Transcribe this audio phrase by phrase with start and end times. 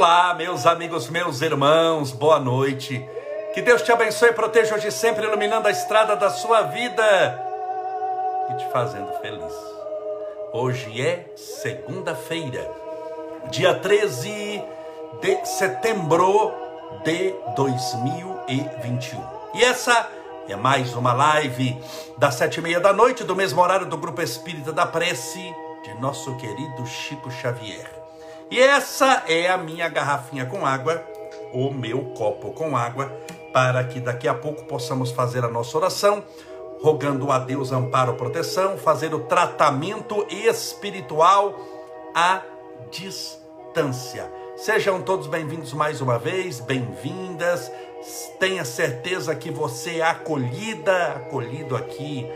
[0.00, 3.06] Olá, meus amigos, meus irmãos, boa noite.
[3.52, 7.38] Que Deus te abençoe e proteja hoje sempre, iluminando a estrada da sua vida
[8.48, 9.52] e te fazendo feliz.
[10.54, 12.66] Hoje é segunda-feira,
[13.50, 14.64] dia 13
[15.20, 16.50] de setembro
[17.04, 19.22] de 2021.
[19.52, 20.08] E essa
[20.48, 21.78] é mais uma live
[22.16, 25.92] das sete e meia da noite, do mesmo horário do Grupo Espírita da Prece, de
[26.00, 27.99] nosso querido Chico Xavier.
[28.50, 31.04] E essa é a minha garrafinha com água,
[31.52, 33.06] o meu copo com água,
[33.52, 36.24] para que daqui a pouco possamos fazer a nossa oração,
[36.82, 41.54] rogando a Deus amparo, proteção, fazer o tratamento espiritual
[42.12, 42.42] à
[42.90, 44.28] distância.
[44.56, 47.70] Sejam todos bem-vindos mais uma vez, bem-vindas.
[48.40, 52.26] Tenha certeza que você é acolhida, acolhido aqui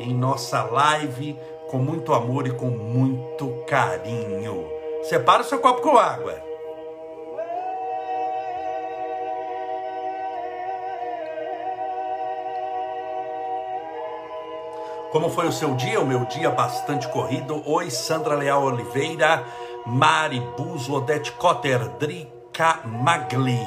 [0.00, 1.38] em nossa live
[1.70, 4.79] com muito amor e com muito carinho.
[5.02, 6.50] Separa o seu copo com água.
[15.10, 16.00] Como foi o seu dia?
[16.00, 17.62] O meu dia bastante corrido.
[17.66, 19.42] Oi, Sandra Leal Oliveira,
[19.84, 23.60] Mari Buzo, Odete Cotter, Drica Magli,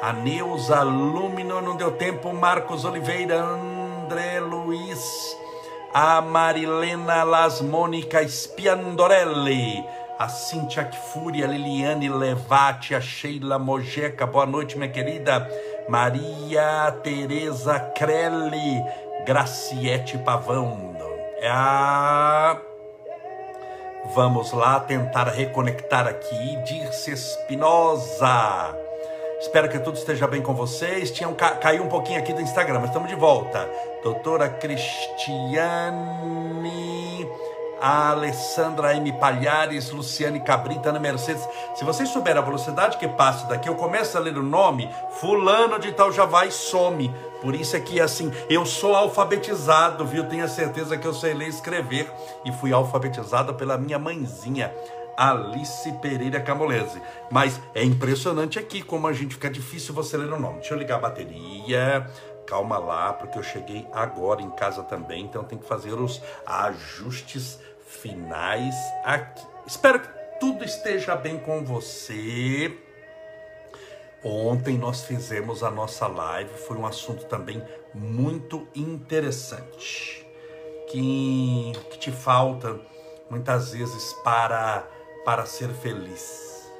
[0.00, 5.36] a Neuza Lumino, não deu tempo, Marcos Oliveira, André Luiz,
[5.92, 9.84] a Marilena Las Mônica Spiandorelli,
[10.18, 15.46] a Cintia Kfuri, a Liliane Levati, a Sheila Mojeca, boa noite, minha querida.
[15.88, 18.82] Maria Tereza Crelli,
[19.26, 20.96] Graciete Pavão.
[21.40, 22.58] É a...
[24.14, 28.74] Vamos lá tentar reconectar aqui, Dirce Espinosa.
[29.40, 31.10] Espero que tudo esteja bem com vocês.
[31.10, 31.50] Tinham ca...
[31.56, 33.68] caiu um pouquinho aqui do Instagram, mas estamos de volta.
[34.02, 36.16] Doutora Cristiane
[37.80, 39.12] a Alessandra M.
[39.12, 41.46] Palhares, Luciane Cabrita, Ana Mercedes.
[41.74, 44.88] Se vocês souberem a velocidade que passa daqui, eu começo a ler o nome,
[45.20, 47.14] fulano de tal já vai e some.
[47.40, 50.24] Por isso é que assim, eu sou alfabetizado, viu?
[50.24, 52.10] Tenha certeza que eu sei ler e escrever.
[52.44, 54.72] E fui alfabetizado pela minha mãezinha,
[55.16, 57.00] Alice Pereira Camolese.
[57.30, 60.60] Mas é impressionante aqui como a gente fica difícil você ler o nome.
[60.60, 62.06] Deixa eu ligar a bateria.
[62.46, 67.58] Calma lá, porque eu cheguei agora em casa também, então tem que fazer os ajustes
[67.86, 68.74] finais
[69.04, 69.44] aqui.
[69.66, 70.08] Espero que
[70.38, 72.76] tudo esteja bem com você.
[74.22, 77.62] Ontem nós fizemos a nossa live, foi um assunto também
[77.94, 80.26] muito interessante.
[80.88, 82.78] Que, que te falta
[83.28, 84.86] muitas vezes para,
[85.24, 86.70] para ser feliz.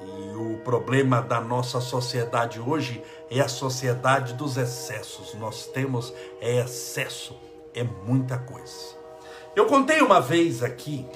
[0.00, 5.34] E o problema da nossa sociedade hoje é a sociedade dos excessos.
[5.34, 7.36] Nós temos é excesso,
[7.74, 8.96] é muita coisa.
[9.54, 11.06] Eu contei uma vez aqui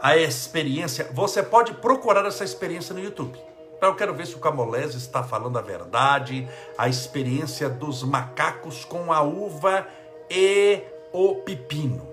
[0.00, 1.10] a experiência.
[1.12, 3.38] Você pode procurar essa experiência no YouTube.
[3.80, 6.48] Eu quero ver se o Camolés está falando a verdade.
[6.76, 9.86] A experiência dos macacos com a uva
[10.30, 10.82] e
[11.12, 12.06] o pepino.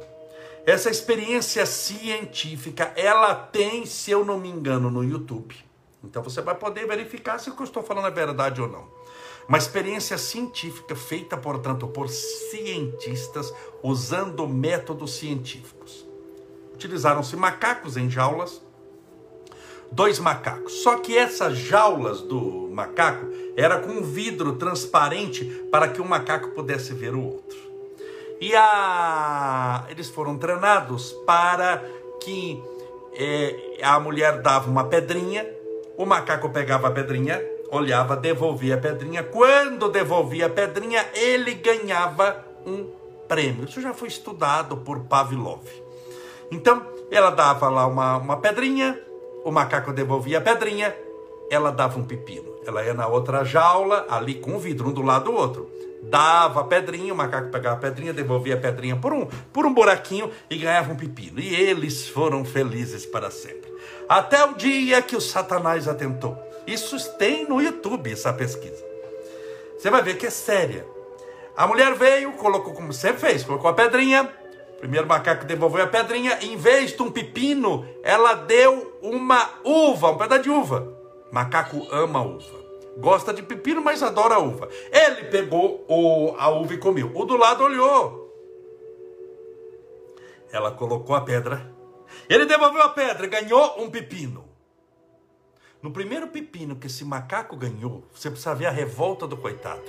[0.66, 5.56] Essa experiência científica, ela tem, se eu não me engano, no YouTube.
[6.04, 8.88] Então você vai poder verificar se o que eu estou falando é verdade ou não.
[9.48, 16.06] Uma experiência científica feita, portanto, por cientistas usando métodos científicos.
[16.74, 18.62] Utilizaram-se macacos em jaulas,
[19.92, 20.74] dois macacos.
[20.82, 26.94] Só que essas jaulas do macaco era com vidro transparente para que o macaco pudesse
[26.94, 27.58] ver o outro.
[28.42, 29.86] E a...
[29.90, 31.84] eles foram treinados para
[32.22, 32.62] que
[33.14, 35.46] é, a mulher dava uma pedrinha,
[35.96, 39.24] o macaco pegava a pedrinha, olhava, devolvia a pedrinha.
[39.24, 42.90] Quando devolvia a pedrinha, ele ganhava um
[43.28, 43.66] prêmio.
[43.66, 45.64] Isso já foi estudado por Pavlov.
[46.52, 49.00] Então, ela dava lá uma, uma pedrinha,
[49.44, 50.96] o macaco devolvia a pedrinha,
[51.50, 52.56] ela dava um pepino.
[52.66, 55.70] Ela ia na outra jaula, ali com o vidro, um do lado do outro.
[56.04, 59.74] Dava a pedrinha, o macaco pegava a pedrinha, devolvia a pedrinha por um, por um
[59.74, 61.40] buraquinho e ganhava um pepino.
[61.40, 63.74] E eles foram felizes para sempre.
[64.08, 66.38] Até o dia que o Satanás atentou.
[66.66, 68.84] Isso tem no YouTube, essa pesquisa.
[69.78, 70.86] Você vai ver que é séria.
[71.56, 74.30] A mulher veio, colocou como você fez, colocou a pedrinha.
[74.80, 76.40] Primeiro macaco devolveu a pedrinha.
[76.42, 80.94] Em vez de um pepino, ela deu uma uva, um pedaço de uva.
[81.32, 82.66] Macaco ama uva.
[82.98, 84.70] Gosta de pepino, mas adora uva.
[84.92, 87.12] Ele pegou o, a uva e comeu.
[87.14, 88.26] O do lado olhou.
[90.52, 91.74] Ela colocou a pedra.
[92.30, 94.45] Ele devolveu a pedra, ganhou um pepino.
[95.86, 99.84] No primeiro pepino que esse macaco ganhou, você precisa ver a revolta do coitado.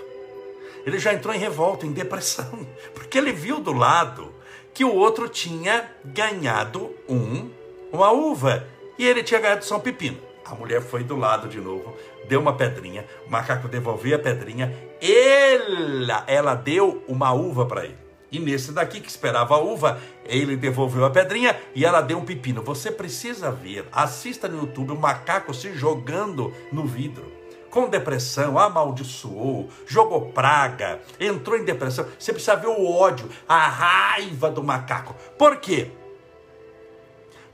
[0.85, 4.31] Ele já entrou em revolta, em depressão, porque ele viu do lado
[4.75, 7.51] que o outro tinha ganhado um,
[7.91, 10.19] uma uva e ele tinha ganhado só um pepino.
[10.45, 11.97] A mulher foi do lado de novo,
[12.29, 18.06] deu uma pedrinha, o macaco devolveu a pedrinha, ela, ela deu uma uva para ele.
[18.37, 22.25] E nesse daqui que esperava a uva, ele devolveu a pedrinha e ela deu um
[22.25, 22.63] pepino.
[22.63, 27.33] Você precisa ver, assista no YouTube o macaco se jogando no vidro.
[27.71, 32.07] Com depressão, amaldiçoou, jogou praga, entrou em depressão.
[32.19, 35.17] Você precisa ver o ódio, a raiva do macaco.
[35.39, 35.91] Por quê?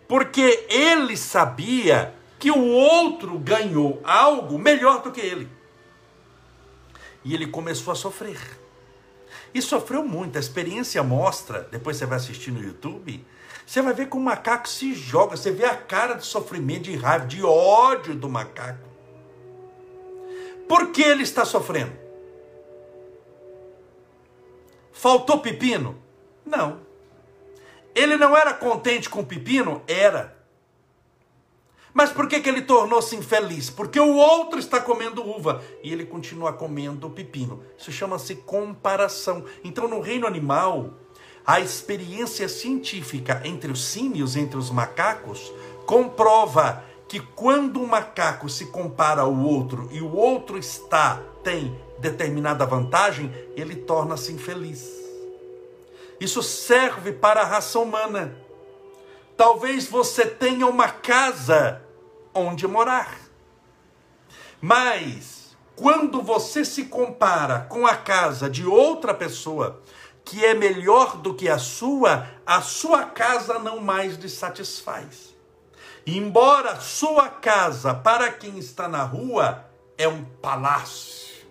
[0.08, 5.48] Porque ele sabia que o outro ganhou algo melhor do que ele.
[7.24, 8.61] E ele começou a sofrer.
[9.54, 10.36] E sofreu muito.
[10.36, 13.24] A experiência mostra, depois você vai assistir no YouTube,
[13.66, 16.96] você vai ver como o macaco se joga, você vê a cara de sofrimento, de
[16.96, 18.88] raiva, de ódio do macaco.
[20.68, 21.92] Por que ele está sofrendo?
[24.92, 26.00] Faltou pepino?
[26.44, 26.80] Não.
[27.94, 29.82] Ele não era contente com o pepino?
[29.86, 30.41] Era.
[31.94, 33.68] Mas por que, que ele tornou-se infeliz?
[33.68, 37.62] Porque o outro está comendo uva e ele continua comendo pepino.
[37.76, 39.44] Isso chama-se comparação.
[39.62, 40.94] Então, no reino animal,
[41.46, 45.52] a experiência científica entre os símios, entre os macacos,
[45.84, 52.64] comprova que quando um macaco se compara ao outro e o outro está tem determinada
[52.64, 54.88] vantagem, ele torna-se infeliz.
[56.18, 58.36] Isso serve para a raça humana.
[59.36, 61.81] Talvez você tenha uma casa
[62.34, 63.18] onde morar.
[64.60, 69.82] Mas, quando você se compara com a casa de outra pessoa,
[70.24, 75.34] que é melhor do que a sua, a sua casa não mais lhe satisfaz.
[76.06, 79.64] Embora sua casa, para quem está na rua,
[79.98, 81.44] é um palácio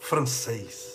[0.00, 0.93] francês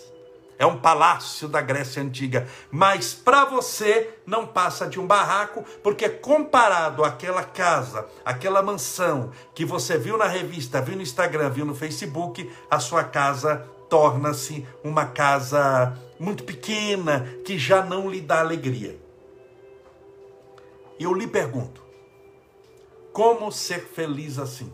[0.60, 6.10] é um palácio da Grécia Antiga, mas para você não passa de um barraco, porque
[6.10, 11.74] comparado àquela casa, aquela mansão que você viu na revista, viu no Instagram, viu no
[11.74, 19.00] Facebook, a sua casa torna-se uma casa muito pequena que já não lhe dá alegria.
[21.00, 21.82] Eu lhe pergunto:
[23.14, 24.72] como ser feliz assim?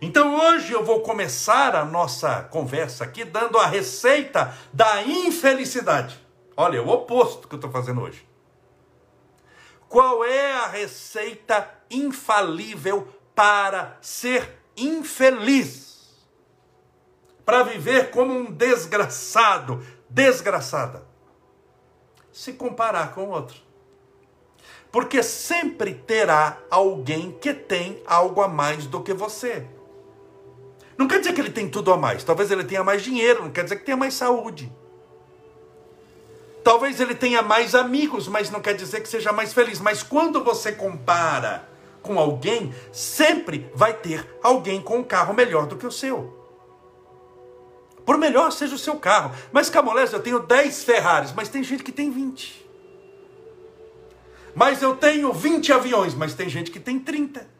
[0.00, 6.18] Então hoje eu vou começar a nossa conversa aqui dando a receita da infelicidade.
[6.56, 8.26] Olha, é o oposto que eu estou fazendo hoje.
[9.88, 16.26] Qual é a receita infalível para ser infeliz?
[17.44, 21.04] Para viver como um desgraçado, desgraçada.
[22.30, 23.56] Se comparar com o outro.
[24.92, 29.66] Porque sempre terá alguém que tem algo a mais do que você.
[30.98, 32.24] Não quer dizer que ele tem tudo a mais.
[32.24, 34.70] Talvez ele tenha mais dinheiro, não quer dizer que tenha mais saúde.
[36.64, 39.78] Talvez ele tenha mais amigos, mas não quer dizer que seja mais feliz.
[39.78, 41.68] Mas quando você compara
[42.02, 46.36] com alguém, sempre vai ter alguém com um carro melhor do que o seu.
[48.04, 49.32] Por melhor seja o seu carro.
[49.52, 52.66] Mas Camolés, eu tenho 10 Ferraris, mas tem gente que tem 20.
[54.52, 57.57] Mas eu tenho 20 aviões, mas tem gente que tem 30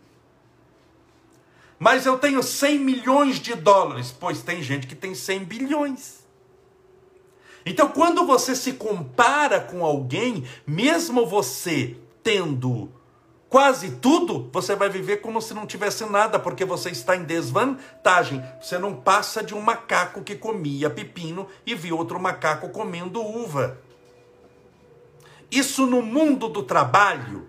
[1.79, 6.27] mas eu tenho 100 milhões de dólares, pois tem gente que tem 100 bilhões.
[7.65, 12.91] Então, quando você se compara com alguém, mesmo você tendo
[13.49, 18.43] quase tudo, você vai viver como se não tivesse nada, porque você está em desvantagem.
[18.61, 23.79] Você não passa de um macaco que comia pepino e viu outro macaco comendo uva.
[25.51, 27.49] Isso no mundo do trabalho,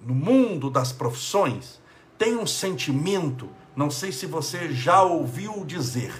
[0.00, 1.80] no mundo das profissões,
[2.18, 6.12] tem um sentimento, não sei se você já ouviu dizer,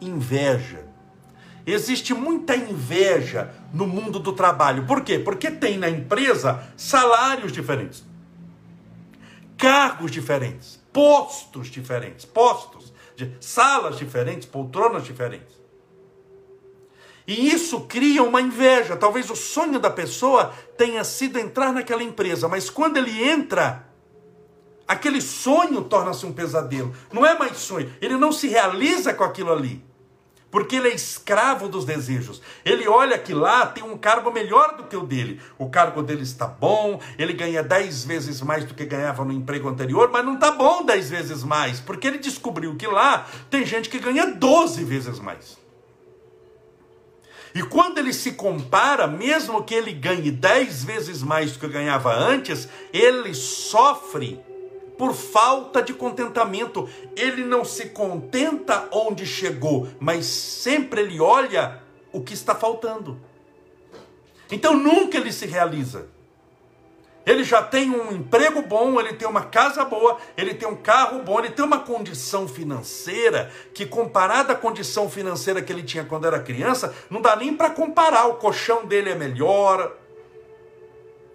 [0.00, 0.86] inveja.
[1.66, 4.86] Existe muita inveja no mundo do trabalho.
[4.86, 5.18] Por quê?
[5.18, 8.04] Porque tem na empresa salários diferentes,
[9.56, 12.92] cargos diferentes, postos diferentes, postos,
[13.40, 15.54] salas diferentes, poltronas diferentes.
[17.26, 18.96] E isso cria uma inveja.
[18.96, 23.88] Talvez o sonho da pessoa tenha sido entrar naquela empresa, mas quando ele entra,
[24.86, 26.94] aquele sonho torna-se um pesadelo.
[27.12, 29.82] Não é mais sonho, ele não se realiza com aquilo ali.
[30.50, 32.40] Porque ele é escravo dos desejos.
[32.64, 35.40] Ele olha que lá tem um cargo melhor do que o dele.
[35.58, 39.68] O cargo dele está bom, ele ganha dez vezes mais do que ganhava no emprego
[39.68, 43.88] anterior, mas não está bom dez vezes mais, porque ele descobriu que lá tem gente
[43.88, 45.58] que ganha doze vezes mais.
[47.52, 52.14] E quando ele se compara, mesmo que ele ganhe dez vezes mais do que ganhava
[52.14, 54.40] antes, ele sofre
[54.96, 56.88] por falta de contentamento.
[57.16, 61.82] Ele não se contenta onde chegou, mas sempre ele olha
[62.12, 63.20] o que está faltando.
[64.50, 66.08] Então nunca ele se realiza.
[67.26, 71.22] Ele já tem um emprego bom, ele tem uma casa boa, ele tem um carro
[71.22, 76.26] bom, ele tem uma condição financeira que, comparada à condição financeira que ele tinha quando
[76.26, 78.26] era criança, não dá nem para comparar.
[78.26, 79.96] O colchão dele é melhor,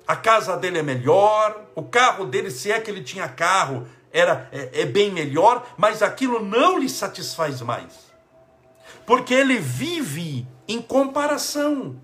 [0.10, 4.50] a casa dele é melhor, o carro dele, se é que ele tinha carro, era
[4.52, 8.12] é, é bem melhor, mas aquilo não lhe satisfaz mais,
[9.06, 12.02] porque ele vive em comparação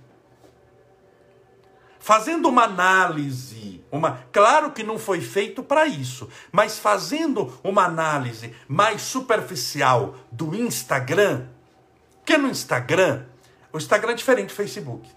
[1.98, 8.54] fazendo uma análise, uma, claro que não foi feito para isso, mas fazendo uma análise
[8.68, 11.48] mais superficial do Instagram,
[12.24, 13.26] que no Instagram,
[13.74, 15.10] o Instagram é diferente do Facebook.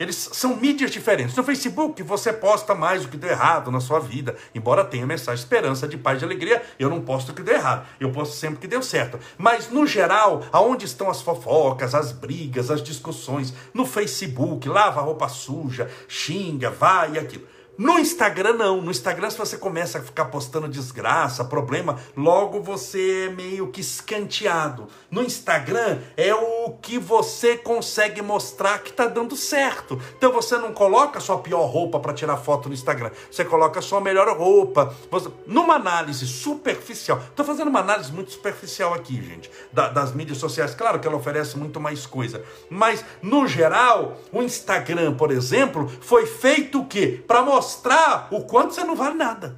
[0.00, 1.36] Eles são mídias diferentes.
[1.36, 5.34] No Facebook você posta mais o que deu errado na sua vida, embora tenha mensagem
[5.34, 6.62] de esperança, de paz, de alegria.
[6.78, 9.20] Eu não posto o que deu errado, eu posto sempre o que deu certo.
[9.36, 13.52] Mas no geral, aonde estão as fofocas, as brigas, as discussões?
[13.74, 17.46] No Facebook, lava a roupa suja, xinga, vai e aquilo.
[17.80, 18.82] No Instagram, não.
[18.82, 23.80] No Instagram, se você começa a ficar postando desgraça, problema, logo você é meio que
[23.80, 24.86] escanteado.
[25.10, 29.98] No Instagram, é o que você consegue mostrar que está dando certo.
[30.14, 33.12] Então você não coloca sua pior roupa para tirar foto no Instagram.
[33.30, 34.94] Você coloca sua melhor roupa.
[35.10, 35.30] Você...
[35.46, 37.18] Numa análise superficial.
[37.30, 40.74] Estou fazendo uma análise muito superficial aqui, gente, da, das mídias sociais.
[40.74, 42.44] Claro que ela oferece muito mais coisa.
[42.68, 47.24] Mas, no geral, o Instagram, por exemplo, foi feito o quê?
[47.26, 49.56] Para mostrar mostrar o quanto você não vale nada.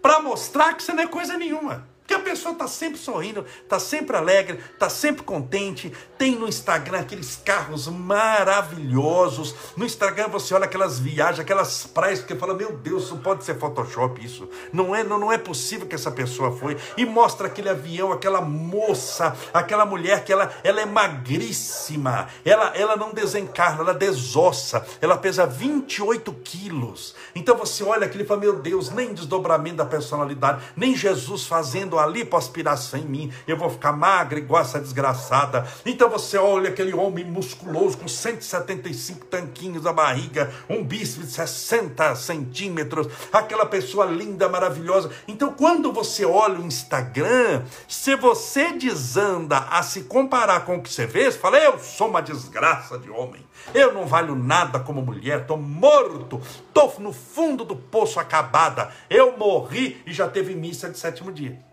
[0.00, 1.88] Para mostrar que você não é coisa nenhuma.
[2.12, 5.90] Porque a pessoa está sempre sorrindo, está sempre alegre, está sempre contente.
[6.18, 9.54] Tem no Instagram aqueles carros maravilhosos.
[9.78, 13.58] No Instagram você olha aquelas viagens, aquelas praias, que fala: Meu Deus, isso pode ser
[13.58, 14.46] Photoshop isso.
[14.72, 16.76] Não é, não, não é possível que essa pessoa foi.
[16.98, 22.28] E mostra aquele avião, aquela moça, aquela mulher que ela, ela é magríssima.
[22.44, 24.84] Ela, ela não desencarna, ela desossa.
[25.00, 27.14] Ela pesa 28 quilos.
[27.34, 32.01] Então você olha aquilo e fala: Meu Deus, nem desdobramento da personalidade, nem Jesus fazendo
[32.02, 35.66] fazendo a lipoaspiração em mim, eu vou ficar magra igual essa desgraçada.
[35.86, 42.14] Então você olha aquele homem musculoso com 175 tanquinhos na barriga, um bíceps de 60
[42.16, 45.10] centímetros, aquela pessoa linda, maravilhosa.
[45.28, 50.92] Então quando você olha o Instagram, se você desanda a se comparar com o que
[50.92, 53.42] você vê, você fala, eu sou uma desgraça de homem.
[53.72, 58.90] Eu não valho nada como mulher, estou morto, estou no fundo do poço acabada.
[59.08, 61.71] Eu morri e já teve missa de sétimo dia.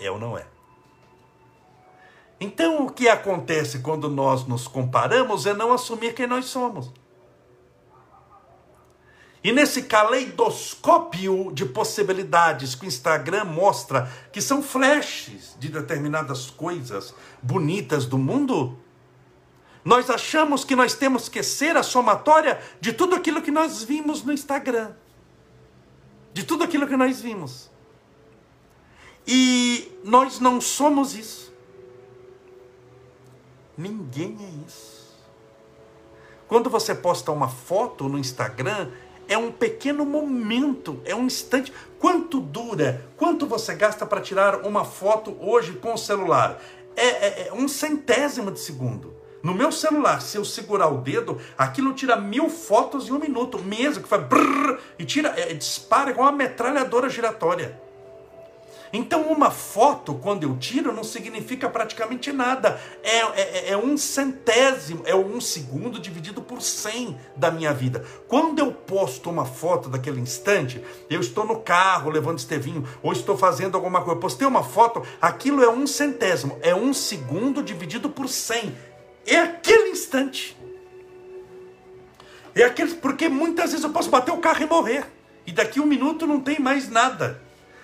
[0.00, 0.46] É ou não é?
[2.40, 6.90] Então, o que acontece quando nós nos comparamos é não assumir quem nós somos.
[9.44, 17.14] E nesse caleidoscópio de possibilidades que o Instagram mostra, que são flashes de determinadas coisas
[17.42, 18.78] bonitas do mundo,
[19.82, 24.22] nós achamos que nós temos que ser a somatória de tudo aquilo que nós vimos
[24.22, 24.92] no Instagram.
[26.34, 27.69] De tudo aquilo que nós vimos.
[29.26, 31.52] E nós não somos isso.
[33.76, 35.00] Ninguém é isso.
[36.46, 38.90] Quando você posta uma foto no Instagram,
[39.28, 41.72] é um pequeno momento, é um instante.
[41.98, 43.06] Quanto dura?
[43.16, 46.60] Quanto você gasta para tirar uma foto hoje com o celular?
[46.96, 49.14] É, é, é, um centésimo de segundo.
[49.42, 53.58] No meu celular, se eu segurar o dedo, aquilo tira mil fotos em um minuto,
[53.58, 57.80] mesmo que faz brrr, e tira, é, dispara igual uma metralhadora giratória.
[58.92, 62.80] Então, uma foto, quando eu tiro, não significa praticamente nada.
[63.04, 68.04] É, é, é, um centésimo, é um segundo dividido por cem da minha vida.
[68.26, 73.36] Quando eu posto uma foto daquele instante, eu estou no carro levando Estevinho, ou estou
[73.36, 78.10] fazendo alguma coisa, eu postei uma foto, aquilo é um centésimo, é um segundo dividido
[78.10, 78.76] por cem.
[79.24, 80.56] É aquele instante.
[82.56, 85.06] É aquele, porque muitas vezes eu posso bater o carro e morrer.
[85.46, 87.40] E daqui um minuto não tem mais nada.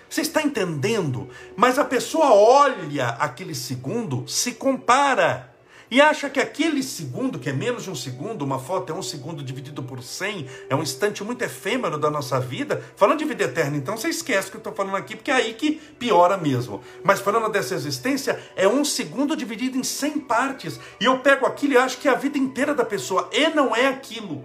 [0.09, 1.29] Você está entendendo?
[1.55, 5.57] Mas a pessoa olha aquele segundo, se compara
[5.89, 9.01] e acha que aquele segundo, que é menos de um segundo, uma foto é um
[9.01, 12.83] segundo dividido por 100, é um instante muito efêmero da nossa vida.
[12.97, 15.35] Falando de vida eterna, então você esquece o que eu estou falando aqui, porque é
[15.35, 16.81] aí que piora mesmo.
[17.03, 20.77] Mas falando dessa existência, é um segundo dividido em 100 partes.
[20.99, 23.73] E eu pego aquilo e acho que é a vida inteira da pessoa, e não
[23.73, 24.43] é aquilo.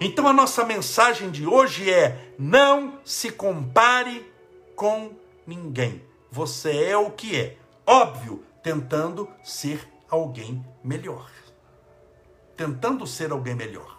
[0.00, 4.30] Então a nossa mensagem de hoje é: não se compare
[4.74, 5.12] com
[5.46, 6.02] ninguém.
[6.30, 7.56] Você é o que é.
[7.86, 11.30] Óbvio, tentando ser alguém melhor.
[12.56, 13.94] Tentando ser alguém melhor.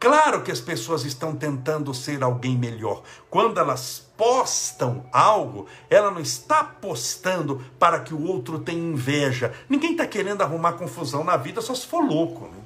[0.00, 3.02] Claro que as pessoas estão tentando ser alguém melhor.
[3.28, 9.52] Quando elas postam algo, ela não está postando para que o outro tenha inveja.
[9.68, 12.46] Ninguém está querendo arrumar confusão na vida só se for louco.
[12.46, 12.58] Né?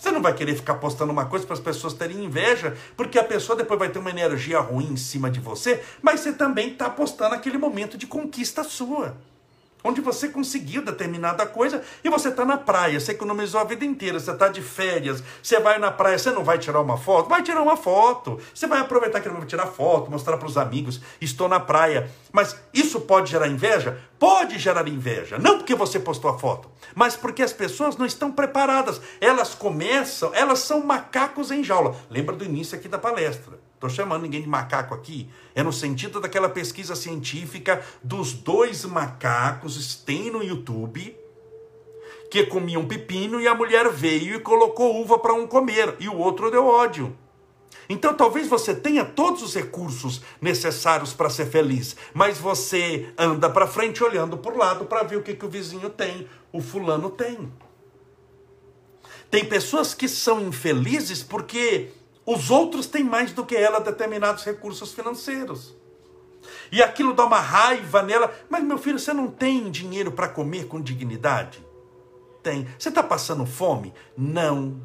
[0.00, 3.22] Você não vai querer ficar postando uma coisa para as pessoas terem inveja, porque a
[3.22, 6.88] pessoa depois vai ter uma energia ruim em cima de você, mas você também está
[6.88, 9.14] postando aquele momento de conquista sua
[9.82, 14.18] onde você conseguiu determinada coisa e você está na praia, você economizou a vida inteira,
[14.18, 17.28] você está de férias, você vai na praia, você não vai tirar uma foto?
[17.28, 18.38] Vai tirar uma foto.
[18.54, 22.10] Você vai aproveitar que ele vai tirar foto, mostrar para os amigos, estou na praia.
[22.32, 23.98] Mas isso pode gerar inveja?
[24.18, 25.38] Pode gerar inveja.
[25.38, 29.00] Não porque você postou a foto, mas porque as pessoas não estão preparadas.
[29.20, 31.96] Elas começam, elas são macacos em jaula.
[32.08, 33.69] Lembra do início aqui da palestra.
[33.80, 35.26] Estou chamando ninguém de macaco aqui.
[35.54, 41.16] É no sentido daquela pesquisa científica dos dois macacos, tem no YouTube,
[42.30, 46.18] que comiam pepino e a mulher veio e colocou uva para um comer e o
[46.18, 47.16] outro deu ódio.
[47.88, 53.66] Então talvez você tenha todos os recursos necessários para ser feliz, mas você anda para
[53.66, 57.50] frente olhando por lado para ver o que, que o vizinho tem, o fulano tem.
[59.30, 61.92] Tem pessoas que são infelizes porque
[62.32, 65.76] os outros têm mais do que ela determinados recursos financeiros.
[66.70, 68.32] E aquilo dá uma raiva nela.
[68.48, 71.64] Mas, meu filho, você não tem dinheiro para comer com dignidade?
[72.42, 72.66] Tem.
[72.78, 73.92] Você está passando fome?
[74.16, 74.80] Não.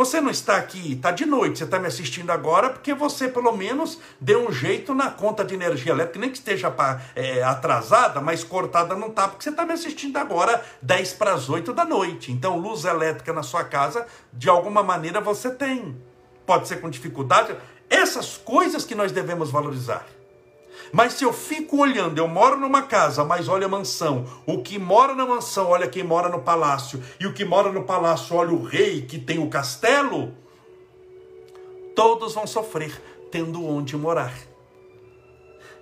[0.00, 3.54] Você não está aqui, está de noite, você está me assistindo agora porque você pelo
[3.54, 6.74] menos deu um jeito na conta de energia elétrica, nem que esteja
[7.14, 11.50] é, atrasada, mas cortada não está, porque você está me assistindo agora 10 para as
[11.50, 12.32] 8 da noite.
[12.32, 15.94] Então, luz elétrica na sua casa, de alguma maneira você tem.
[16.46, 17.54] Pode ser com dificuldade.
[17.90, 20.06] Essas coisas que nós devemos valorizar.
[20.92, 24.26] Mas se eu fico olhando, eu moro numa casa, mas olha a mansão.
[24.44, 27.02] O que mora na mansão, olha quem mora no palácio.
[27.18, 30.34] E o que mora no palácio, olha o rei que tem o castelo.
[31.94, 34.34] Todos vão sofrer tendo onde morar.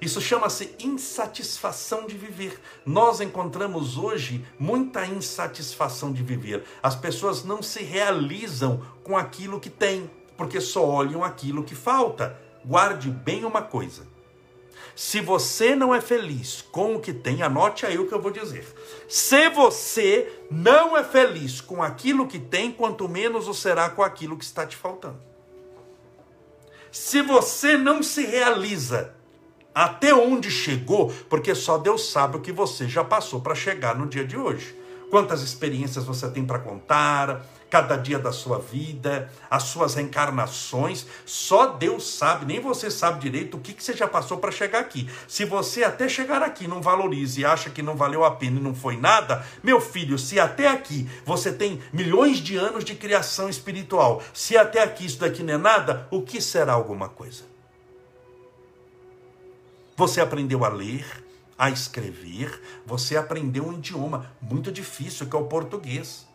[0.00, 2.60] Isso chama-se insatisfação de viver.
[2.84, 6.64] Nós encontramos hoje muita insatisfação de viver.
[6.82, 12.38] As pessoas não se realizam com aquilo que têm, porque só olham aquilo que falta.
[12.64, 14.07] Guarde bem uma coisa
[14.98, 18.32] se você não é feliz com o que tem, anote aí o que eu vou
[18.32, 18.66] dizer.
[19.08, 24.36] Se você não é feliz com aquilo que tem, quanto menos o será com aquilo
[24.36, 25.20] que está te faltando.
[26.90, 29.14] Se você não se realiza
[29.72, 34.04] até onde chegou, porque só Deus sabe o que você já passou para chegar no
[34.04, 34.76] dia de hoje.
[35.10, 41.06] Quantas experiências você tem para contar, cada dia da sua vida, as suas reencarnações.
[41.24, 44.80] Só Deus sabe, nem você sabe direito o que, que você já passou para chegar
[44.80, 45.08] aqui.
[45.26, 48.62] Se você até chegar aqui não valoriza e acha que não valeu a pena e
[48.62, 53.48] não foi nada, meu filho, se até aqui você tem milhões de anos de criação
[53.48, 57.44] espiritual, se até aqui isso daqui não é nada, o que será alguma coisa?
[59.96, 61.04] Você aprendeu a ler,
[61.58, 66.27] a escrever, você aprendeu um idioma muito difícil que é o português.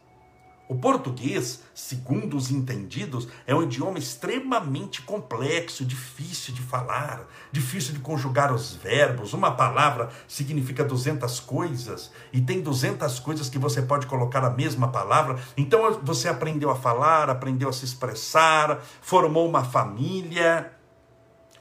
[0.67, 7.99] O português, segundo os entendidos, é um idioma extremamente complexo, difícil de falar, difícil de
[7.99, 9.34] conjugar os verbos.
[9.34, 14.88] Uma palavra significa 200 coisas e tem 200 coisas que você pode colocar a mesma
[14.88, 15.38] palavra.
[15.58, 20.71] Então você aprendeu a falar, aprendeu a se expressar, formou uma família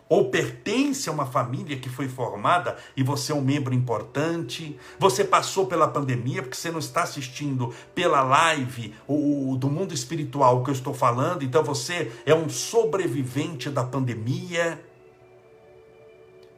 [0.09, 5.25] ou pertence a uma família que foi formada e você é um membro importante, você
[5.25, 10.71] passou pela pandemia porque você não está assistindo pela live o, do mundo espiritual que
[10.71, 14.83] eu estou falando, então você é um sobrevivente da pandemia.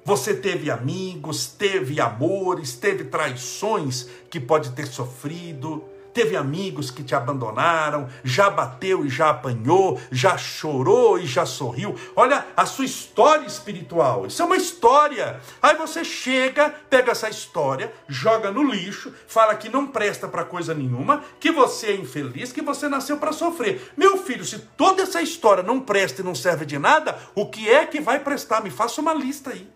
[0.04, 7.14] Você teve amigos, teve amores, teve traições que pode ter sofrido teve amigos que te
[7.14, 11.94] abandonaram, já bateu e já apanhou, já chorou e já sorriu.
[12.14, 14.26] Olha a sua história espiritual.
[14.26, 15.40] Isso é uma história.
[15.60, 20.72] Aí você chega, pega essa história, joga no lixo, fala que não presta para coisa
[20.72, 23.92] nenhuma, que você é infeliz, que você nasceu para sofrer.
[23.96, 27.68] Meu filho, se toda essa história não presta e não serve de nada, o que
[27.68, 28.62] é que vai prestar?
[28.62, 29.68] Me faça uma lista aí.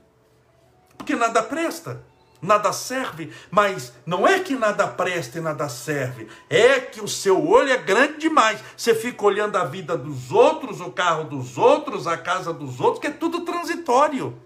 [0.96, 2.02] Porque nada presta
[2.40, 7.46] nada serve, mas não é que nada presta e nada serve, é que o seu
[7.48, 8.60] olho é grande demais.
[8.76, 13.00] Você fica olhando a vida dos outros, o carro dos outros, a casa dos outros,
[13.00, 14.38] que é tudo transitório.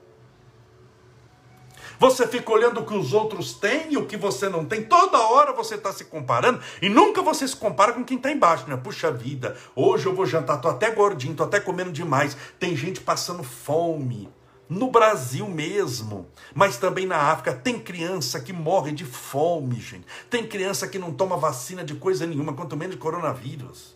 [1.98, 4.82] Você fica olhando o que os outros têm e o que você não tem.
[4.82, 8.68] Toda hora você está se comparando e nunca você se compara com quem está embaixo.
[8.68, 8.76] Né?
[8.76, 12.36] Puxa vida, hoje eu vou jantar, estou até gordinho, estou até comendo demais.
[12.58, 14.28] Tem gente passando fome
[14.72, 17.52] no Brasil mesmo, mas também na África.
[17.52, 20.06] Tem criança que morre de fome, gente.
[20.30, 23.94] Tem criança que não toma vacina de coisa nenhuma, quanto menos de coronavírus.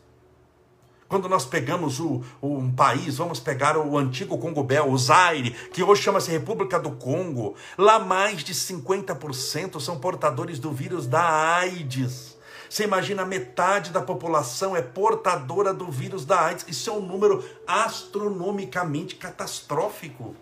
[1.08, 5.52] Quando nós pegamos o, o, um país, vamos pegar o antigo Congo Bel, o Zaire,
[5.72, 11.22] que hoje chama-se República do Congo, lá mais de 50% são portadores do vírus da
[11.22, 12.36] AIDS.
[12.68, 16.66] Você imagina metade da população é portadora do vírus da AIDS.
[16.68, 20.34] Isso é um número astronomicamente catastrófico.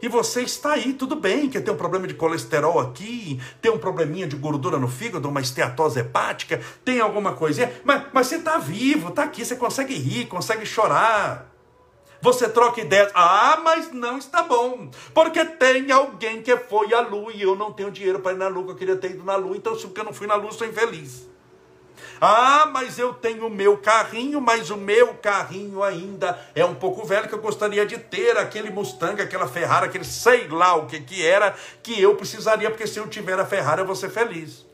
[0.00, 3.78] E você está aí, tudo bem, que tem um problema de colesterol aqui, tem um
[3.78, 8.58] probleminha de gordura no fígado, uma esteatose hepática, tem alguma coisinha, mas, mas você está
[8.58, 11.52] vivo, está aqui, você consegue rir, consegue chorar.
[12.20, 17.30] Você troca ideias, ah, mas não está bom, porque tem alguém que foi à lua
[17.32, 19.56] e eu não tenho dinheiro para ir na lua, eu queria ter ido na lua,
[19.56, 21.28] então se eu não fui na lua, sou infeliz.
[22.20, 27.04] Ah, mas eu tenho o meu carrinho, mas o meu carrinho ainda é um pouco
[27.04, 31.00] velho que eu gostaria de ter aquele Mustang, aquela Ferrari, aquele sei lá o que
[31.00, 34.66] que era que eu precisaria, porque se eu tiver a Ferrari eu vou ser feliz.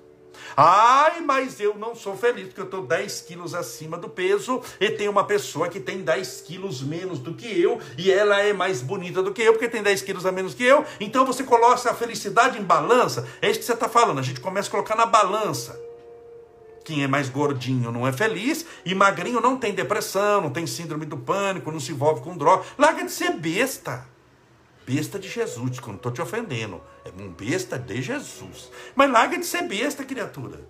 [0.57, 4.91] Ai, mas eu não sou feliz porque eu estou 10 quilos acima do peso e
[4.91, 8.83] tem uma pessoa que tem 10 quilos menos do que eu e ela é mais
[8.83, 10.85] bonita do que eu porque tem 10 quilos a menos que eu.
[11.01, 13.27] Então você coloca a felicidade em balança.
[13.41, 14.19] É isso que você está falando.
[14.19, 15.92] A gente começa a colocar na balança.
[16.85, 21.07] Quem é mais gordinho não é feliz e magrinho não tem depressão, não tem síndrome
[21.07, 22.65] do pânico, não se envolve com droga.
[22.77, 24.07] Larga de ser besta.
[24.87, 26.81] Besta de Jesus, que eu não estou te ofendendo.
[27.05, 28.71] É um besta de Jesus.
[28.97, 30.67] Mas larga de ser besta, criatura.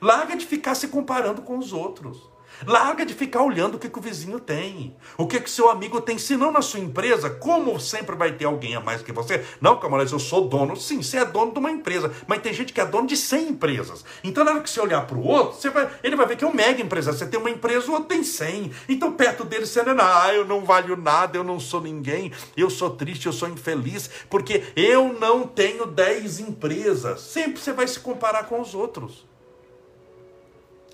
[0.00, 2.33] Larga de ficar se comparando com os outros.
[2.66, 6.00] Larga de ficar olhando o que, que o vizinho tem, o que, que seu amigo
[6.00, 6.18] tem.
[6.18, 9.44] Se não na sua empresa, como sempre vai ter alguém a mais que você?
[9.60, 10.76] Não, Camões, eu sou dono.
[10.76, 13.48] Sim, você é dono de uma empresa, mas tem gente que é dono de 100
[13.48, 14.04] empresas.
[14.22, 16.44] Então, na hora que você olhar para o outro, você vai, ele vai ver que
[16.44, 17.18] é um mega empresário.
[17.18, 18.70] Você tem uma empresa, o outro tem 100.
[18.88, 22.32] Então, perto dele, você não é, ah, eu não valho nada, eu não sou ninguém,
[22.56, 27.20] eu sou triste, eu sou infeliz, porque eu não tenho 10 empresas.
[27.20, 29.33] Sempre você vai se comparar com os outros.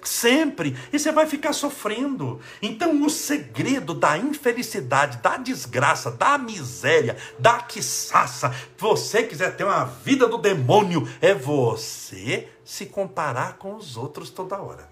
[0.02, 0.76] Sempre.
[0.92, 2.40] E você vai ficar sofrendo.
[2.62, 9.84] Então, o segredo da infelicidade, da desgraça, da miséria, da quiçaça, você quiser ter uma
[9.84, 14.88] vida do demônio, é você se comparar com os outros toda hora.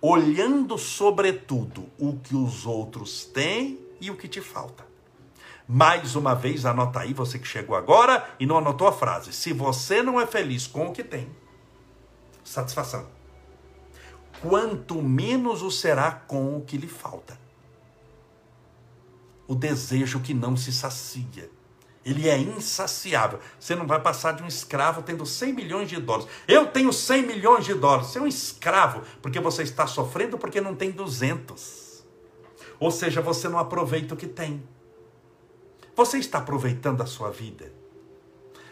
[0.00, 4.86] Olhando, sobretudo, o que os outros têm e o que te falta.
[5.68, 9.32] Mais uma vez, anota aí, você que chegou agora e não anotou a frase.
[9.32, 11.28] Se você não é feliz com o que tem,
[12.44, 13.15] satisfação
[14.48, 17.38] quanto menos o será com o que lhe falta.
[19.48, 21.50] O desejo que não se sacia.
[22.04, 23.40] Ele é insaciável.
[23.58, 26.28] Você não vai passar de um escravo tendo 100 milhões de dólares.
[26.46, 28.08] Eu tenho 100 milhões de dólares.
[28.08, 32.04] Você é um escravo porque você está sofrendo porque não tem 200.
[32.78, 34.62] Ou seja, você não aproveita o que tem.
[35.96, 37.72] Você está aproveitando a sua vida?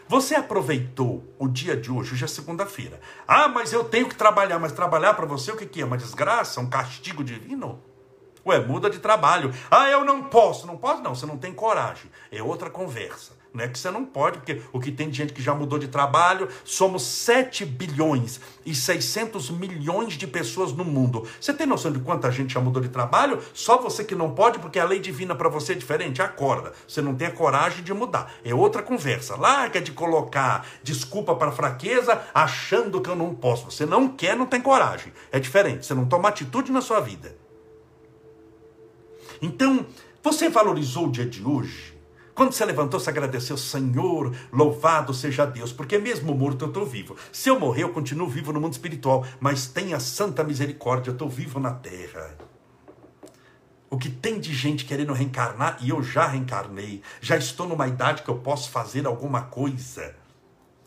[0.07, 2.99] Você aproveitou o dia de hoje, hoje é segunda-feira.
[3.27, 4.59] Ah, mas eu tenho que trabalhar.
[4.59, 5.85] Mas trabalhar para você o que, é?
[5.85, 6.61] Uma desgraça?
[6.61, 7.81] Um castigo divino?
[8.45, 9.51] Ué, muda de trabalho.
[9.71, 10.67] Ah, eu não posso.
[10.67, 11.15] Não pode, não.
[11.15, 12.11] Você não tem coragem.
[12.31, 13.33] É outra conversa.
[13.55, 15.79] Não é que você não pode, porque o que tem de gente que já mudou
[15.79, 21.25] de trabalho, somos 7 bilhões e 600 milhões de pessoas no mundo.
[21.39, 23.39] Você tem noção de quanta gente já mudou de trabalho?
[23.53, 26.21] Só você que não pode, porque a lei divina para você é diferente.
[26.21, 26.73] Acorda.
[26.85, 28.33] Você não tem a coragem de mudar.
[28.43, 29.37] É outra conversa.
[29.37, 33.71] Larga de colocar desculpa para fraqueza, achando que eu não posso.
[33.71, 35.13] Você não quer, não tem coragem.
[35.31, 35.85] É diferente.
[35.85, 37.37] Você não toma atitude na sua vida.
[39.41, 39.85] Então,
[40.21, 41.94] você valorizou o dia de hoje?
[42.35, 47.15] Quando você levantou, você agradeceu, Senhor, louvado seja Deus, porque mesmo morto eu estou vivo.
[47.31, 51.29] Se eu morrer, eu continuo vivo no mundo espiritual, mas tenha santa misericórdia, eu estou
[51.29, 52.35] vivo na terra.
[53.89, 58.21] O que tem de gente querendo reencarnar, e eu já reencarnei, já estou numa idade
[58.21, 60.13] que eu posso fazer alguma coisa.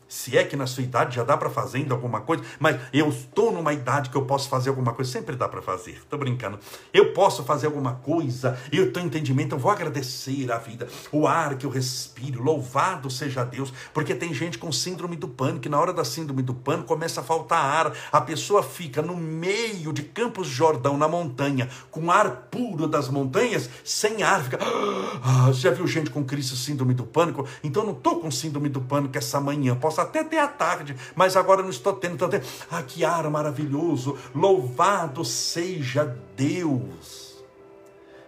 [0.09, 3.09] Se é que na sua idade já dá para fazer ainda alguma coisa, mas eu
[3.09, 6.03] estou numa idade que eu posso fazer alguma coisa, sempre dá para fazer.
[6.09, 6.59] Tô brincando.
[6.93, 11.27] Eu posso fazer alguma coisa, e eu tenho entendimento, eu vou agradecer a vida, o
[11.27, 15.69] ar que eu respiro, louvado seja Deus, porque tem gente com síndrome do pânico, que
[15.69, 19.93] na hora da síndrome do pânico começa a faltar ar, a pessoa fica no meio
[19.93, 24.59] de Campos Jordão, na montanha, com ar puro das montanhas, sem ar, fica.
[25.21, 27.47] Ah, já viu gente com crise síndrome do pânico?
[27.63, 30.47] Então eu não tô com síndrome do pânico essa manhã, posso posso até ter à
[30.47, 32.15] tarde, mas agora não estou tendo.
[32.15, 32.31] Então,
[32.71, 34.17] ah, que ar maravilhoso!
[34.35, 37.43] Louvado seja Deus!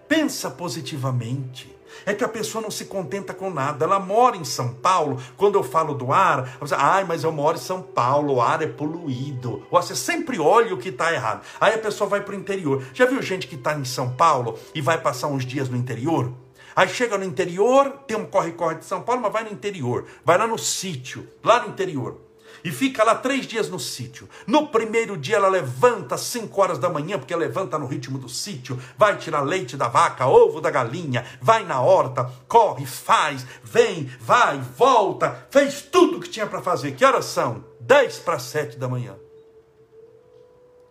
[0.09, 1.79] Pensa positivamente.
[2.07, 3.85] É que a pessoa não se contenta com nada.
[3.85, 5.21] Ela mora em São Paulo.
[5.37, 8.63] Quando eu falo do ar, você, ai, mas eu moro em São Paulo, o ar
[8.63, 9.67] é poluído.
[9.71, 11.43] Você sempre olha o que está errado.
[11.61, 12.83] Aí a pessoa vai para o interior.
[12.95, 16.33] Já viu gente que está em São Paulo e vai passar uns dias no interior?
[16.75, 20.39] Aí chega no interior, tem um corre-corre de São Paulo, mas vai no interior, vai
[20.39, 22.19] lá no sítio, lá no interior.
[22.63, 24.29] e fica lá três dias no sítio.
[24.47, 28.29] No primeiro dia ela levanta às cinco horas da manhã, porque levanta no ritmo do
[28.29, 34.11] sítio, vai tirar leite da vaca, ovo da galinha, vai na horta, corre, faz, vem,
[34.21, 36.93] vai, volta, fez tudo o que tinha para fazer.
[36.93, 37.65] Que horas são?
[37.81, 39.17] Dez para sete da manhã.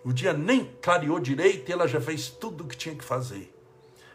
[0.03, 3.53] O dia nem clareou direito e ela já fez tudo o que tinha que fazer.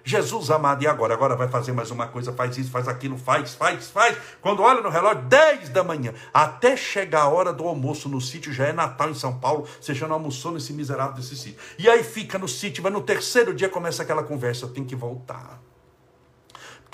[0.05, 1.14] Jesus amado, e agora?
[1.14, 4.17] Agora vai fazer mais uma coisa, faz isso, faz aquilo, faz, faz, faz.
[4.43, 8.53] Quando olha no relógio, 10 da manhã, até chegar a hora do almoço no sítio,
[8.53, 11.59] já é Natal em São Paulo, você já não almoçou nesse miserável desse sítio.
[11.79, 15.59] E aí fica no sítio, mas no terceiro dia começa aquela conversa, tenho que voltar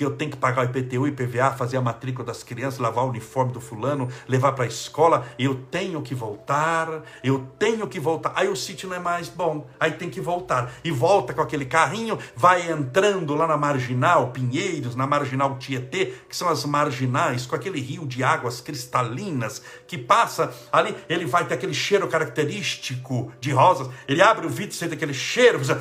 [0.01, 3.11] que eu tenho que pagar o IPTU, IPVA, fazer a matrícula das crianças, lavar o
[3.11, 8.33] uniforme do fulano, levar para a escola, eu tenho que voltar, eu tenho que voltar.
[8.35, 10.73] Aí o sítio não é mais bom, aí tem que voltar.
[10.83, 16.35] E volta com aquele carrinho, vai entrando lá na Marginal Pinheiros, na Marginal Tietê, que
[16.35, 21.53] são as marginais, com aquele rio de águas cristalinas que passa ali, ele vai ter
[21.53, 25.77] aquele cheiro característico de rosas, ele abre o vidro, sente aquele cheiro, você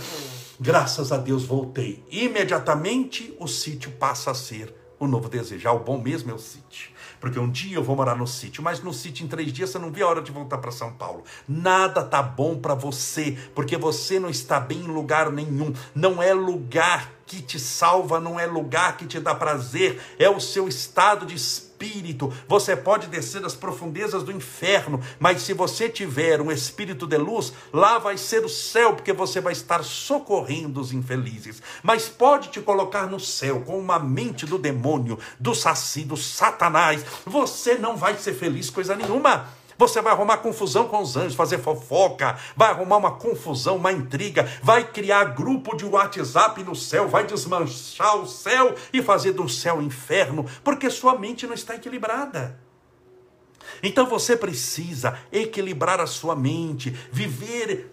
[0.61, 2.03] Graças a Deus voltei.
[2.11, 5.69] Imediatamente o sítio passa a ser o novo desejo.
[5.69, 6.91] Ah, o bom mesmo é o sítio.
[7.17, 9.79] Porque um dia eu vou morar no sítio, mas no sítio em três dias você
[9.79, 11.23] não vê a hora de voltar para São Paulo.
[11.47, 15.73] Nada tá bom para você, porque você não está bem em lugar nenhum.
[15.95, 20.41] Não é lugar que te salva, não é lugar que te dá prazer, é o
[20.41, 22.31] seu estado de espírito espírito.
[22.47, 27.53] Você pode descer das profundezas do inferno, mas se você tiver um espírito de luz,
[27.71, 31.61] lá vai ser o céu, porque você vai estar socorrendo os infelizes.
[31.81, 37.05] Mas pode te colocar no céu com uma mente do demônio, do saci, do satanás.
[37.25, 39.58] Você não vai ser feliz coisa nenhuma.
[39.79, 44.45] Você vai arrumar confusão com os anjos, fazer fofoca, vai arrumar uma confusão, uma intriga,
[44.61, 49.81] vai criar grupo de WhatsApp no céu, vai desmanchar o céu e fazer do céu
[49.81, 52.59] inferno, porque sua mente não está equilibrada.
[53.81, 57.89] Então você precisa equilibrar a sua mente, viver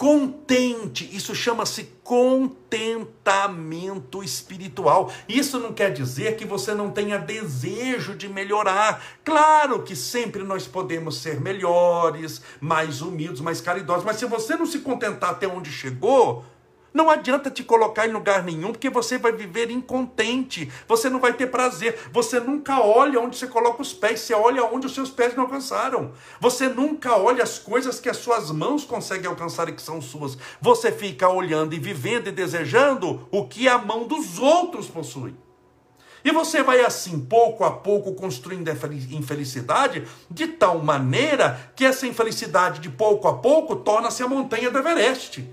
[0.00, 1.08] contente.
[1.14, 5.12] Isso chama-se contentamento espiritual.
[5.28, 9.04] Isso não quer dizer que você não tenha desejo de melhorar.
[9.22, 14.64] Claro que sempre nós podemos ser melhores, mais humildes, mais caridosos, mas se você não
[14.64, 16.46] se contentar até onde chegou,
[16.92, 21.32] não adianta te colocar em lugar nenhum, porque você vai viver incontente, você não vai
[21.32, 21.96] ter prazer.
[22.12, 25.44] Você nunca olha onde você coloca os pés, você olha onde os seus pés não
[25.44, 26.12] alcançaram.
[26.40, 30.36] Você nunca olha as coisas que as suas mãos conseguem alcançar e que são suas.
[30.60, 35.34] Você fica olhando e vivendo e desejando o que a mão dos outros possui.
[36.24, 38.70] E você vai assim, pouco a pouco, construindo
[39.10, 44.78] infelicidade, de tal maneira que essa infelicidade, de pouco a pouco, torna-se a montanha do
[44.78, 45.48] Everest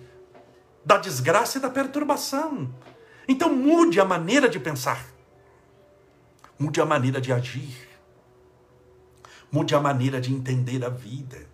[0.88, 2.74] da desgraça e da perturbação.
[3.28, 5.06] Então mude a maneira de pensar.
[6.58, 7.90] Mude a maneira de agir.
[9.52, 11.46] Mude a maneira de entender a vida.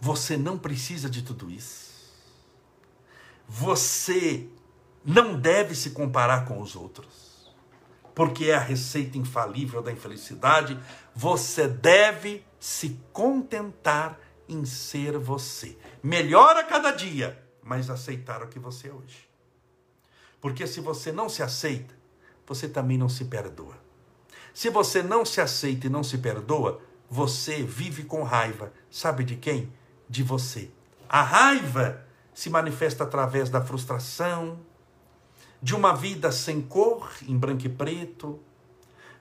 [0.00, 2.14] Você não precisa de tudo isso.
[3.48, 4.48] Você
[5.04, 7.52] não deve se comparar com os outros,
[8.14, 10.78] porque é a receita infalível da infelicidade.
[11.12, 14.16] Você deve se contentar
[14.48, 15.76] em ser você.
[16.02, 19.28] Melhor a cada dia, mas aceitar o que você é hoje.
[20.40, 21.94] Porque se você não se aceita,
[22.46, 23.76] você também não se perdoa.
[24.54, 26.80] Se você não se aceita e não se perdoa,
[27.10, 28.72] você vive com raiva.
[28.90, 29.72] Sabe de quem?
[30.08, 30.70] De você.
[31.08, 34.60] A raiva se manifesta através da frustração,
[35.60, 38.40] de uma vida sem cor, em branco e preto,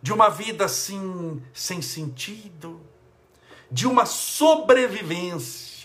[0.02, 2.80] de uma vida assim, sem sentido,
[3.72, 5.77] de uma sobrevivência.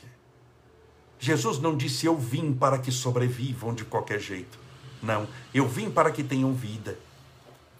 [1.22, 4.58] Jesus não disse eu vim para que sobrevivam de qualquer jeito.
[5.00, 6.98] Não, eu vim para que tenham vida,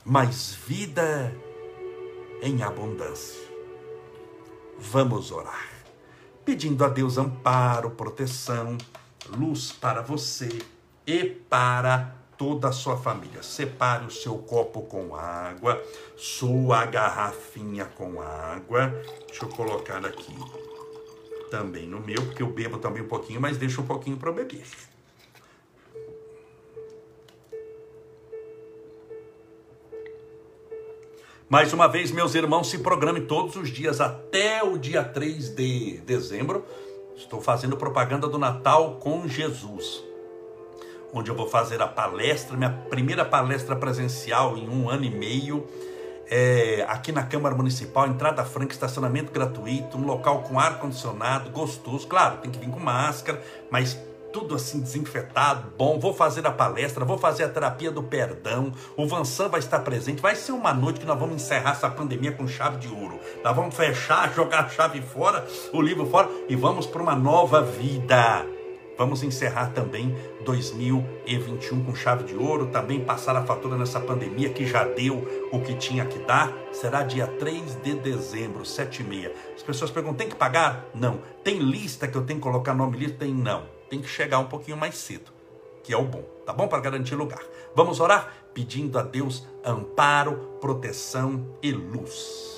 [0.04, 1.36] mas vida
[2.40, 3.40] em abundância.
[4.78, 5.68] Vamos orar,
[6.44, 8.78] pedindo a Deus amparo, proteção,
[9.36, 10.62] luz para você
[11.04, 13.42] e para toda a sua família.
[13.42, 15.82] Separe o seu copo com água,
[16.16, 18.94] sua garrafinha com água.
[19.26, 20.32] Deixa eu colocar aqui
[21.52, 24.64] também no meu, porque eu bebo também um pouquinho, mas deixa um pouquinho para beber.
[31.50, 35.98] Mais uma vez, meus irmãos, se programem todos os dias até o dia 3 de
[35.98, 36.64] dezembro.
[37.14, 40.02] Estou fazendo propaganda do Natal com Jesus
[41.14, 45.68] onde eu vou fazer a palestra, minha primeira palestra presencial em um ano e meio,
[46.34, 52.08] é, aqui na Câmara Municipal, entrada franca, estacionamento gratuito, um local com ar-condicionado, gostoso.
[52.08, 54.00] Claro, tem que vir com máscara, mas
[54.32, 56.00] tudo assim desinfetado, bom.
[56.00, 58.72] Vou fazer a palestra, vou fazer a terapia do perdão.
[58.96, 60.22] O Vansan vai estar presente.
[60.22, 63.20] Vai ser uma noite que nós vamos encerrar essa pandemia com chave de ouro.
[63.44, 67.60] Nós vamos fechar, jogar a chave fora, o livro fora e vamos para uma nova
[67.60, 68.61] vida.
[69.02, 74.64] Vamos encerrar também 2021 com chave de ouro, também passar a fatura nessa pandemia que
[74.64, 76.52] já deu o que tinha que dar.
[76.70, 79.34] Será dia 3 de dezembro, 7 e meia.
[79.56, 80.86] As pessoas perguntam, tem que pagar?
[80.94, 81.18] Não.
[81.42, 83.16] Tem lista que eu tenho que colocar nome lista?
[83.18, 83.64] Tem não.
[83.90, 85.32] Tem que chegar um pouquinho mais cedo,
[85.82, 86.68] que é o bom, tá bom?
[86.68, 87.42] Para garantir lugar.
[87.74, 92.51] Vamos orar pedindo a Deus amparo, proteção e luz.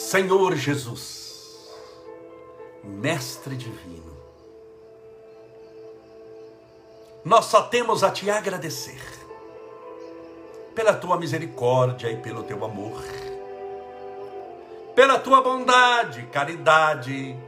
[0.00, 1.68] Senhor Jesus,
[2.82, 4.16] Mestre Divino,
[7.22, 8.98] nós só temos a Te agradecer
[10.74, 13.04] pela Tua misericórdia e pelo Teu amor,
[14.96, 17.38] pela Tua bondade, caridade,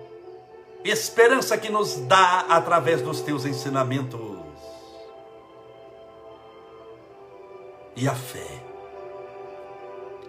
[0.85, 4.21] esperança que nos dá através dos Teus ensinamentos
[7.97, 8.62] e a fé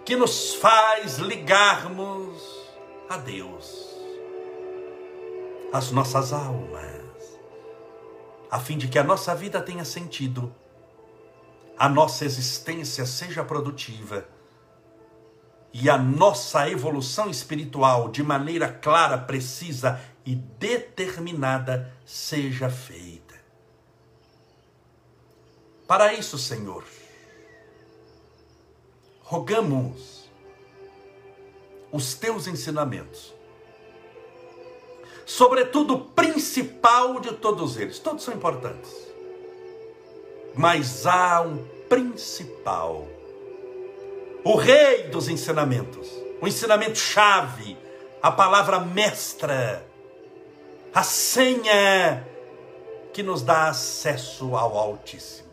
[0.04, 2.42] que nos faz ligarmos
[3.08, 3.90] a Deus,
[5.72, 7.38] as nossas almas,
[8.50, 10.54] a fim de que a nossa vida tenha sentido,
[11.78, 14.28] a nossa existência seja produtiva
[15.72, 23.34] e a nossa evolução espiritual de maneira clara, precisa e determinada seja feita.
[25.88, 26.84] Para isso, Senhor,
[29.24, 30.30] rogamos
[31.90, 33.34] os teus ensinamentos,
[35.24, 38.92] sobretudo o principal de todos eles, todos são importantes,
[40.54, 43.08] mas há um principal,
[44.44, 46.10] o rei dos ensinamentos,
[46.40, 47.78] o ensinamento chave,
[48.20, 49.86] a palavra mestra,
[50.92, 52.26] a senha
[53.12, 55.48] que nos dá acesso ao Altíssimo.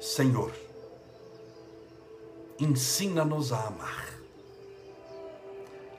[0.00, 0.65] Senhor,
[2.58, 4.06] ensina-nos a amar.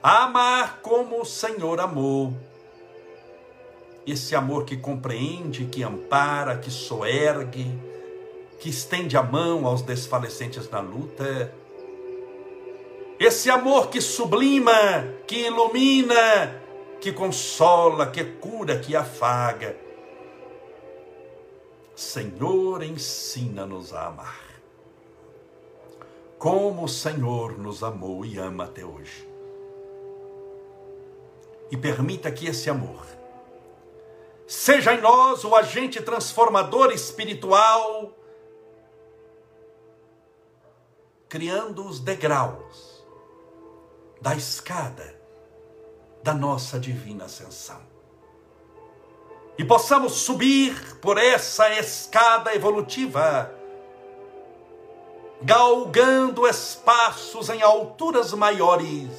[0.01, 2.33] A amar como o Senhor amou.
[4.05, 7.77] Esse amor que compreende, que ampara, que soergue,
[8.59, 11.53] que estende a mão aos desfalecentes na luta.
[13.19, 14.71] Esse amor que sublima,
[15.27, 16.61] que ilumina,
[17.01, 19.75] que consola, que cura, que afaga.
[21.95, 24.46] Senhor, ensina-nos a amar
[26.37, 29.27] como o Senhor nos amou e ama até hoje.
[31.71, 33.05] E permita que esse amor
[34.45, 38.13] seja em nós o agente transformador espiritual,
[41.27, 43.05] criando os degraus
[44.21, 45.19] da escada
[46.23, 47.81] da nossa divina ascensão.
[49.57, 53.56] E possamos subir por essa escada evolutiva
[55.41, 59.09] galgando espaços em alturas maiores,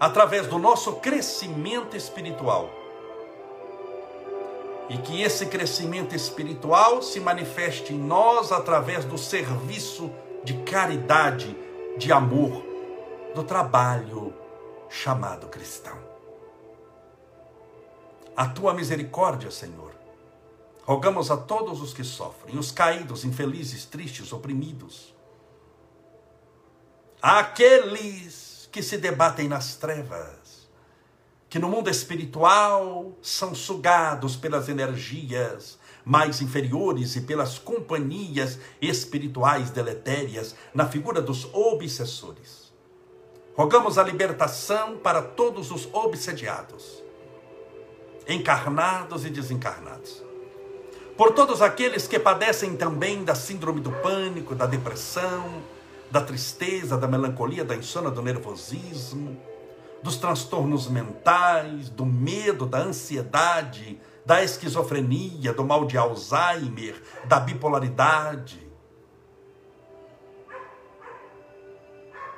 [0.00, 2.68] através do nosso crescimento espiritual.
[4.88, 10.10] E que esse crescimento espiritual se manifeste em nós através do serviço
[10.42, 11.54] de caridade,
[11.98, 12.62] de amor,
[13.34, 14.32] do trabalho
[14.88, 15.96] chamado cristão.
[18.34, 19.87] A tua misericórdia, Senhor,
[20.88, 25.14] Rogamos a todos os que sofrem, os caídos, infelizes, tristes, oprimidos,
[27.20, 30.66] aqueles que se debatem nas trevas,
[31.46, 40.56] que no mundo espiritual são sugados pelas energias mais inferiores e pelas companhias espirituais deletérias
[40.72, 42.72] na figura dos obsessores.
[43.54, 47.04] Rogamos a libertação para todos os obsediados,
[48.26, 50.27] encarnados e desencarnados
[51.18, 55.60] por todos aqueles que padecem também da síndrome do pânico, da depressão,
[56.08, 59.36] da tristeza, da melancolia, da insônia, do nervosismo,
[60.00, 68.70] dos transtornos mentais, do medo, da ansiedade, da esquizofrenia, do mal de Alzheimer, da bipolaridade.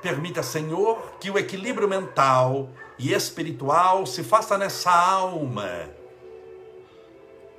[0.00, 5.99] Permita, Senhor, que o equilíbrio mental e espiritual se faça nessa alma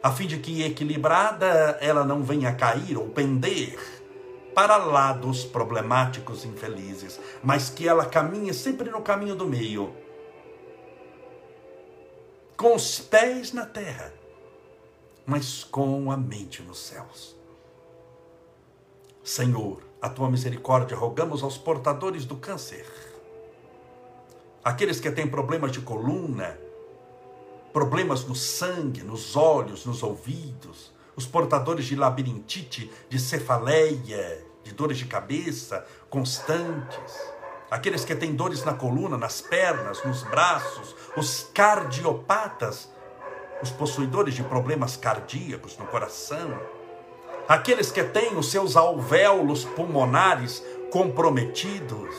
[0.01, 3.77] a fim de que equilibrada ela não venha cair ou pender
[4.53, 9.95] para lados problemáticos infelizes, mas que ela caminhe sempre no caminho do meio,
[12.57, 14.13] com os pés na terra,
[15.25, 17.35] mas com a mente nos céus.
[19.23, 22.85] Senhor, a tua misericórdia, rogamos aos portadores do câncer,
[24.63, 26.57] aqueles que têm problemas de coluna,
[27.71, 34.97] problemas no sangue, nos olhos, nos ouvidos, os portadores de labirintite, de cefaleia, de dores
[34.97, 37.19] de cabeça constantes,
[37.69, 42.89] aqueles que têm dores na coluna, nas pernas, nos braços, os cardiopatas,
[43.61, 46.59] os possuidores de problemas cardíacos no coração,
[47.47, 52.15] aqueles que têm os seus alvéolos pulmonares comprometidos,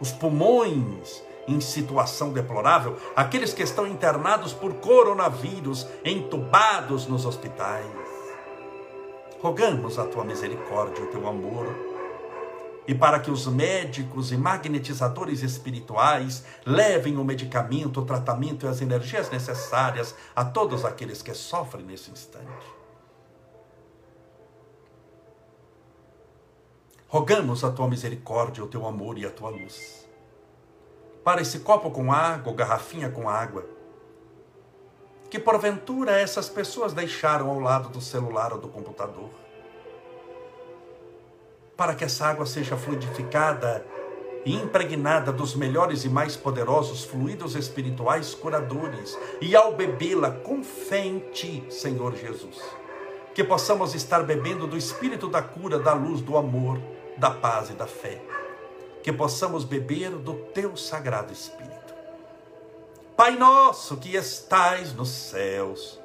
[0.00, 7.86] os pulmões em situação deplorável, aqueles que estão internados por coronavírus, entubados nos hospitais.
[9.40, 11.66] Rogamos a tua misericórdia, o teu amor,
[12.86, 18.80] e para que os médicos e magnetizadores espirituais levem o medicamento, o tratamento e as
[18.80, 22.66] energias necessárias a todos aqueles que sofrem nesse instante.
[27.08, 30.03] Rogamos a tua misericórdia, o teu amor e a tua luz.
[31.24, 33.64] Para esse copo com água, ou garrafinha com água,
[35.30, 39.30] que porventura essas pessoas deixaram ao lado do celular ou do computador?
[41.74, 43.84] Para que essa água seja fluidificada
[44.44, 51.06] e impregnada dos melhores e mais poderosos fluidos espirituais curadores, e ao bebê-la com fé
[51.06, 52.60] em Ti, Senhor Jesus,
[53.34, 56.78] que possamos estar bebendo do Espírito da cura, da luz, do amor,
[57.16, 58.20] da paz e da fé,
[59.04, 61.94] que possamos beber do Teu Sagrado Espírito.
[63.14, 66.00] Pai nosso que estais nos céus,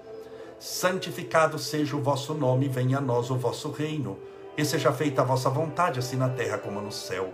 [0.59, 4.19] santificado seja o vosso nome, venha a nós o vosso reino
[4.57, 7.33] e seja feita a vossa vontade, assim na terra como no céu.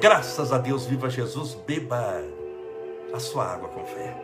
[0.00, 2.22] Graças a Deus, viva Jesus, beba
[3.12, 4.14] a sua água com fé.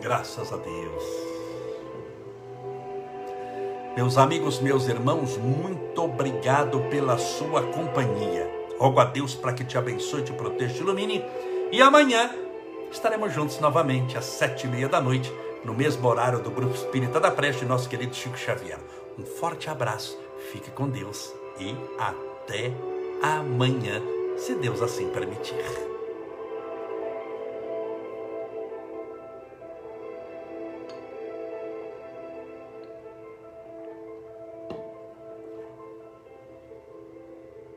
[0.00, 1.04] Graças a Deus.
[3.96, 8.50] Meus amigos, meus irmãos, muito obrigado pela sua companhia.
[8.78, 11.24] Rogo a Deus para que te abençoe, te proteja, te ilumine.
[11.70, 12.43] E amanhã
[12.94, 15.32] estaremos juntos novamente às sete e meia da noite,
[15.64, 18.78] no mesmo horário do Grupo Espírita da Preste, nosso querido Chico Xavier.
[19.18, 20.18] Um forte abraço,
[20.52, 22.72] fique com Deus e até
[23.20, 24.00] amanhã,
[24.36, 25.93] se Deus assim permitir.